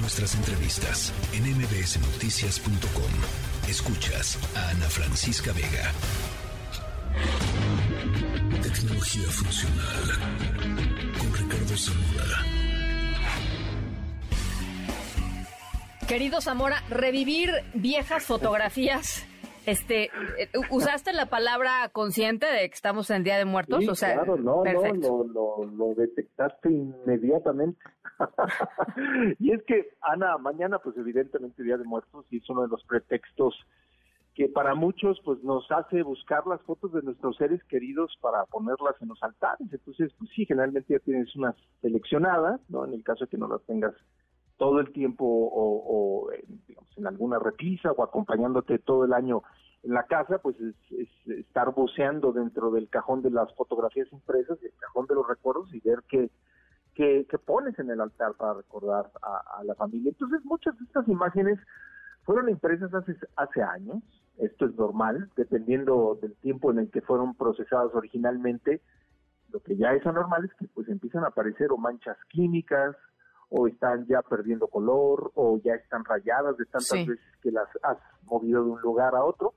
[0.00, 3.68] Nuestras entrevistas en mbsnoticias.com.
[3.68, 5.92] Escuchas a Ana Francisca Vega.
[8.62, 10.18] Tecnología funcional
[11.18, 12.46] con Ricardo Zamora.
[16.06, 19.24] Querido Zamora, revivir viejas fotografías
[19.70, 23.86] este, eh, ¿usaste la palabra consciente de que estamos en Día de Muertos?
[23.86, 27.78] o sea, claro, no, no, lo, lo, detectaste inmediatamente.
[29.38, 32.82] y es que, Ana, mañana, pues evidentemente Día de Muertos y es uno de los
[32.84, 33.54] pretextos
[34.34, 38.94] que para muchos pues nos hace buscar las fotos de nuestros seres queridos para ponerlas
[39.02, 39.66] en los altares.
[39.72, 42.84] Entonces, pues sí, generalmente ya tienes unas seleccionadas, ¿no?
[42.84, 43.94] En el caso de que no las tengas
[44.58, 46.30] todo el tiempo o,
[46.66, 49.42] digamos, en alguna repisa o acompañándote todo el año
[49.82, 55.06] la casa, pues es, estar buceando dentro del cajón de las fotografías impresas, el cajón
[55.06, 56.30] de los recuerdos y ver qué,
[56.94, 60.10] qué, pones en el altar para recordar a, la familia.
[60.10, 61.58] Entonces muchas de estas imágenes
[62.24, 64.02] fueron impresas hace, hace años,
[64.38, 68.80] esto es normal, dependiendo del tiempo en el que fueron procesadas originalmente,
[69.50, 72.94] lo que ya es anormal es que pues empiezan a aparecer o manchas químicas,
[73.50, 77.98] o están ya perdiendo color o ya están rayadas de tantas veces que las has
[78.24, 79.54] movido de un lugar a otro.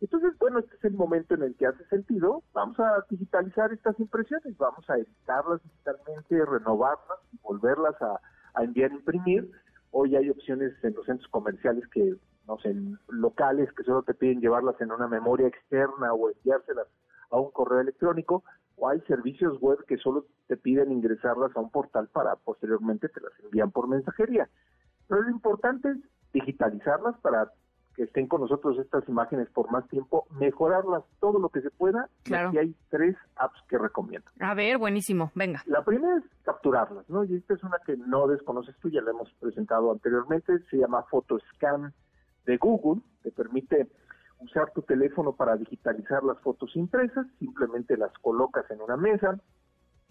[0.00, 2.42] Entonces, bueno, este es el momento en el que hace sentido.
[2.54, 8.20] Vamos a digitalizar estas impresiones, vamos a editarlas digitalmente, renovarlas y volverlas a,
[8.62, 9.50] enviar a imprimir.
[9.90, 12.74] Hoy hay opciones en los centros comerciales que, no sé,
[13.08, 16.86] locales que solo te piden llevarlas en una memoria externa o enviárselas
[17.30, 18.42] a un correo electrónico
[18.76, 23.20] o hay servicios web que solo te piden ingresarlas a un portal para posteriormente te
[23.20, 24.48] las envían por mensajería.
[25.08, 25.98] Pero lo importante es
[26.32, 27.52] digitalizarlas para
[27.94, 32.08] que estén con nosotros estas imágenes por más tiempo, mejorarlas todo lo que se pueda.
[32.22, 32.50] Claro.
[32.52, 34.30] Y hay tres apps que recomiendo.
[34.40, 35.62] A ver, buenísimo, venga.
[35.66, 37.24] La primera es capturarlas, ¿no?
[37.24, 41.04] Y esta es una que no desconoces tú, ya la hemos presentado anteriormente, se llama
[41.10, 41.92] PhotoScan
[42.46, 43.88] de Google, te permite
[44.40, 49.38] usar tu teléfono para digitalizar las fotos impresas, simplemente las colocas en una mesa,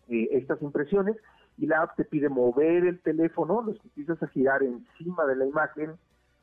[0.08, 1.18] eh, estas impresiones,
[1.58, 5.46] y la app te pide mover el teléfono, los empiezas a girar encima de la
[5.46, 5.96] imagen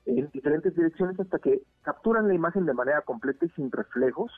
[0.06, 4.32] en diferentes direcciones hasta que capturan la imagen de manera completa y sin reflejos.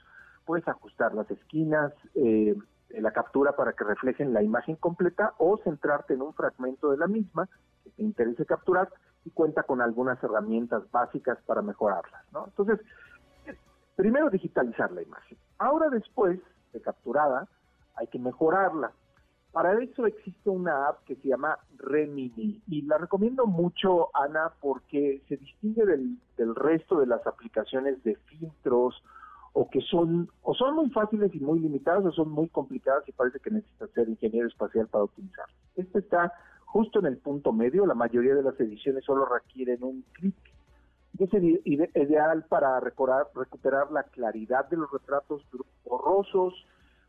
[0.44, 2.56] Puedes ajustar las esquinas, eh,
[2.90, 7.06] la captura para que reflejen la imagen completa o centrarte en un fragmento de la
[7.06, 7.48] misma
[7.84, 8.88] que te interese capturar
[9.24, 12.22] y cuenta con algunas herramientas básicas para mejorarlas.
[12.32, 12.46] ¿no?
[12.46, 12.80] Entonces,
[13.94, 15.36] primero digitalizar la imagen.
[15.58, 16.40] Ahora después
[16.72, 17.46] de capturada,
[17.96, 18.92] hay que mejorarla.
[19.58, 25.20] Para eso existe una app que se llama Remini y la recomiendo mucho, Ana, porque
[25.28, 29.02] se distingue del, resto de las aplicaciones de filtros
[29.54, 33.10] o que son o son muy fáciles y muy limitadas o son muy complicadas y
[33.10, 35.54] parece que necesitas ser ingeniero espacial para utilizarla.
[35.74, 36.32] Esta está
[36.64, 40.36] justo en el punto medio, la mayoría de las ediciones solo requieren un clic
[41.18, 41.30] es
[41.64, 45.42] ideal para recuperar la claridad de los retratos
[45.84, 46.54] borrosos,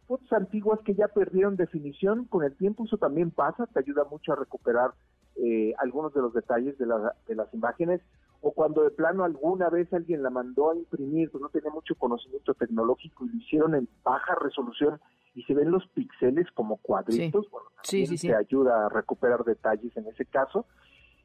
[0.10, 4.34] fotos antiguas que ya perdieron definición, con el tiempo eso también pasa, te ayuda mucho
[4.34, 4.96] a recuperar
[5.36, 6.88] eh, algunos de los detalles de,
[7.28, 8.02] de, las imágenes,
[8.42, 11.94] o cuando de plano alguna vez alguien la mandó a imprimir, pues no tenía mucho
[11.94, 15.00] conocimiento tecnológico y lo hicieron en baja resolución
[15.36, 20.08] y se ven los píxeles como cuadritos, bueno, también te ayuda a recuperar detalles en
[20.08, 20.66] ese caso.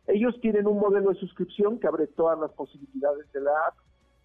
[0.06, 3.76] Ellos tienen un modelo de suscripción que abre todas las posibilidades de la app,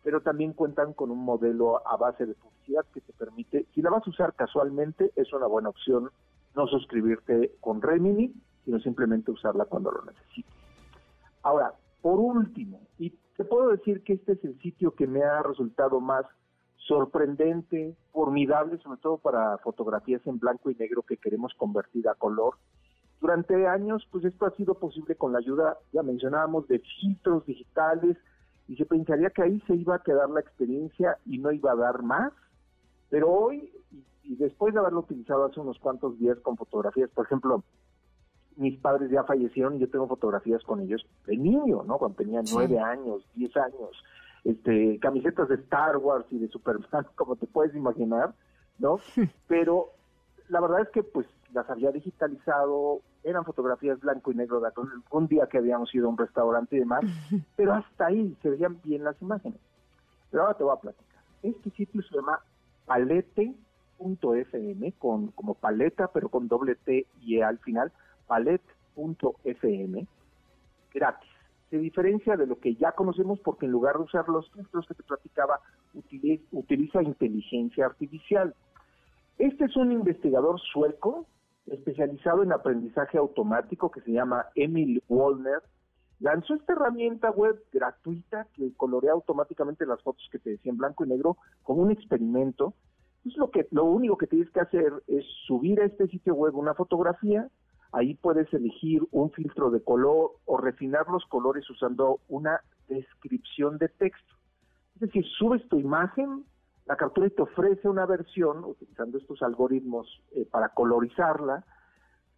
[0.04, 3.90] pero también cuentan con un modelo a base de publicidad que te permite, si la
[3.90, 6.10] vas a usar casualmente, es una buena opción
[6.56, 8.34] no suscribirte con Remini,
[8.66, 10.54] sino simplemente usarla cuando lo necesites.
[11.44, 15.42] Ahora, por último, y te puedo decir que este es el sitio que me ha
[15.44, 16.26] resultado más
[16.76, 22.56] sorprendente, formidable, sobre todo para fotografías en blanco y negro que queremos convertir a color,
[23.22, 28.18] durante años, pues esto ha sido posible con la ayuda, ya mencionábamos, de filtros digitales,
[28.70, 31.76] y se pensaría que ahí se iba a quedar la experiencia y no iba a
[31.76, 32.32] dar más,
[33.10, 33.74] pero hoy,
[34.24, 37.64] y, después de haberlo utilizado hace unos cuantos días con fotografías, por ejemplo,
[38.58, 41.98] mis padres ya fallecieron y yo tengo fotografías con ellos de niño, ¿no?
[41.98, 44.04] Cuando tenía nueve años, diez años,
[44.44, 48.36] este, camisetas de Star Wars y de Superman, como te puedes imaginar,
[48.78, 49.00] ¿no?
[49.48, 49.88] Pero
[50.48, 54.70] la verdad es que pues las había digitalizado, eran fotografías blanco y negro de
[55.12, 57.04] un día que habíamos ido a un restaurante y demás,
[57.56, 59.60] pero hasta ahí se veían bien las imágenes.
[60.32, 61.20] Pero ahora te voy a platicar.
[61.44, 62.40] Este sitio se llama
[62.86, 63.58] palete.fm,
[64.94, 67.92] con, como paleta, pero con doble T y E al final,
[68.28, 70.08] palette.fm,
[70.94, 71.30] gratis.
[71.70, 74.96] Se diferencia de lo que ya conocemos porque en lugar de usar los filtros que
[74.96, 75.60] te platicaba,
[76.52, 78.56] utiliza inteligencia artificial.
[79.38, 81.28] Este es un investigador sueco
[81.72, 85.62] especializado en aprendizaje automático que se llama Emil Wallner,
[86.20, 91.06] lanzó esta herramienta web gratuita que colorea automáticamente las fotos que te decía en blanco
[91.06, 92.74] y negro como un experimento.
[93.26, 96.56] Es lo que lo único que tienes que hacer es subir a este sitio web
[96.56, 97.50] una fotografía,
[97.92, 103.90] ahí puedes elegir un filtro de color o refinar los colores usando una descripción de
[103.90, 104.36] texto.
[104.96, 106.44] Es decir, subes tu imagen,
[106.90, 111.64] la captura te ofrece una versión utilizando estos algoritmos eh, para colorizarla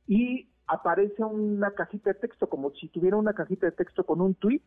[0.08, 4.36] y aparece una cajita de texto, como si tuviera una cajita de texto con un
[4.36, 4.62] tweet,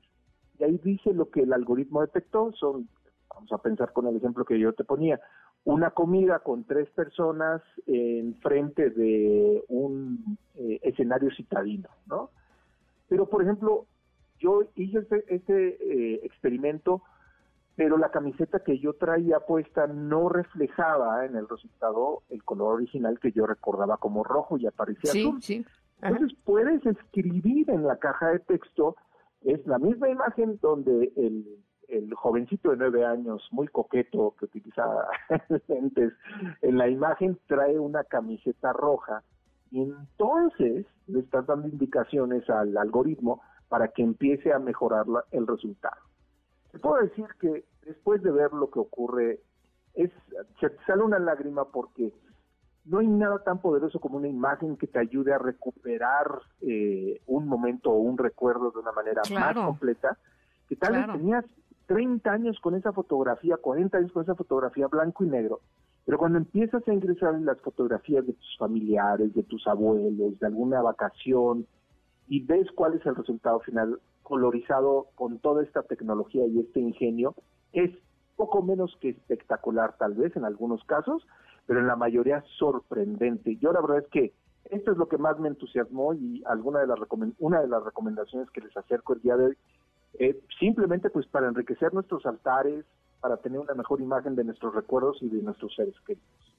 [0.59, 2.89] y ahí dice lo que el algoritmo detectó, son,
[3.29, 5.21] vamos a pensar con el ejemplo que yo te ponía,
[5.65, 12.31] una comida con tres personas en frente de un eh, escenario citadino, ¿no?
[13.11, 13.85] Pero, por ejemplo,
[14.39, 17.03] yo hice este, este eh, experimento,
[17.76, 23.19] pero la camiseta que yo traía puesta no reflejaba en el resultado el color original
[23.19, 25.43] que yo recordaba como rojo y aparecía sí, azul.
[25.43, 25.65] Sí,
[26.03, 28.97] entonces puedes escribir en la caja de texto,
[29.43, 31.47] es la misma imagen donde el,
[31.88, 34.85] el jovencito de nueve años, muy coqueto, que utiliza
[35.69, 36.12] lentes,
[36.62, 39.23] en la imagen trae una camiseta roja
[39.71, 45.97] y entonces le estás dando indicaciones al algoritmo para que empiece a mejorar el resultado.
[46.75, 49.38] Te puedo decir que después de ver lo que ocurre,
[49.94, 50.11] es,
[50.59, 52.12] se te sale una lágrima porque
[52.85, 56.26] no hay nada tan poderoso como una imagen que te ayude a recuperar
[56.62, 60.19] eh, un momento o un recuerdo de una manera más completa,
[60.69, 61.44] que tal vez tenías
[61.87, 65.61] 30 años con esa fotografía, 40 años con esa fotografía blanco y negro,
[66.05, 70.47] pero cuando empiezas a ingresar en las fotografías de tus familiares, de tus abuelos, de
[70.49, 71.69] alguna vacación,
[72.26, 77.37] y ves cuál es el resultado final colorizado con toda esta tecnología y este ingenio,
[77.73, 77.93] es
[78.37, 81.25] poco menos que espectacular tal vez en algunos casos,
[81.67, 83.56] pero en la mayoría sorprendente.
[83.56, 84.32] Yo la verdad es que
[84.65, 86.99] esto es lo que más me entusiasmó y alguna de las
[87.38, 89.56] una de las recomendaciones que les acerco el día de hoy,
[90.19, 92.85] eh, simplemente pues para enriquecer nuestros altares,
[93.21, 96.54] para tener una mejor imagen de nuestros recuerdos y de nuestros seres queridos.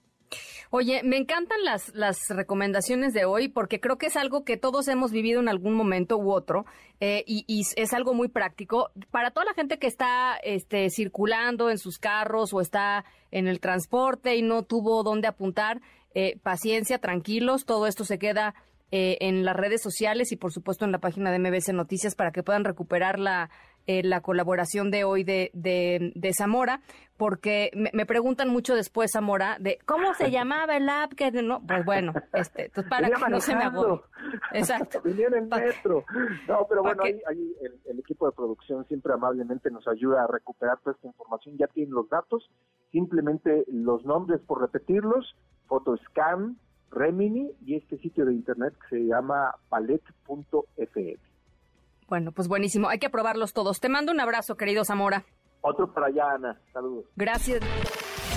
[0.69, 4.87] Oye, me encantan las, las recomendaciones de hoy porque creo que es algo que todos
[4.87, 6.65] hemos vivido en algún momento u otro
[6.99, 7.45] eh, y,
[7.75, 8.91] es algo muy práctico.
[9.11, 13.59] Para toda la gente que está este, circulando en sus carros o está en el
[13.59, 15.81] transporte y no tuvo dónde apuntar,
[16.13, 18.55] eh, paciencia, tranquilos, todo esto se queda
[18.91, 22.31] eh, en las redes sociales y por supuesto en la página de MBC Noticias para
[22.31, 23.49] que puedan recuperar la,
[23.87, 26.81] eh, la colaboración de hoy de, de, Zamora,
[27.17, 31.85] porque me, preguntan mucho después, Zamora, de cómo se llamaba el app, que no, pues
[31.85, 34.03] bueno, este, pues para que no se me hago.
[34.53, 35.01] Exacto.
[35.05, 36.03] En metro.
[36.47, 37.21] No, pero bueno, ahí,
[37.85, 41.93] el, equipo de producción siempre amablemente nos ayuda a recuperar toda esta información, ya tienen
[41.93, 42.49] los datos,
[42.91, 45.35] simplemente los nombres por repetirlos,
[45.67, 46.57] Photoscan,
[46.91, 51.34] Remini y este sitio de internet que se llama palet.fm.
[52.07, 52.87] Bueno, pues buenísimo.
[52.89, 53.79] Hay que probarlos todos.
[53.79, 55.25] Te mando un abrazo, querido Zamora.
[55.61, 56.59] Otro para allá, Ana.
[56.71, 57.05] Saludos.
[57.15, 57.61] Gracias.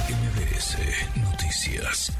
[0.09, 0.79] MBS
[1.21, 2.17] Noticias.